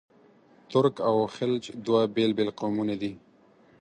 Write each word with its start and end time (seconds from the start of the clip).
ترک 0.71 0.95
او 1.09 1.15
خلج 1.35 1.63
دوه 1.85 2.01
بېل 2.15 2.31
بېل 2.37 2.49
قومونه 2.59 2.95
دي. 3.01 3.11